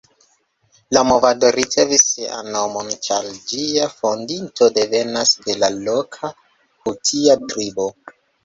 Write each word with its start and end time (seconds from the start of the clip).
La 0.95 1.01
movado 1.09 1.51
ricevis 1.55 2.05
sian 2.13 2.49
nomon 2.55 2.89
ĉar 3.09 3.29
ĝia 3.51 3.91
fondinto 3.99 4.71
devenas 4.81 5.37
de 5.47 5.59
la 5.65 5.73
loka 5.77 6.35
hutia 6.89 7.41
tribo. 7.53 7.91